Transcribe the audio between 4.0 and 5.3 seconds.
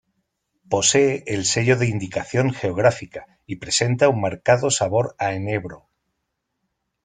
un marcado sabor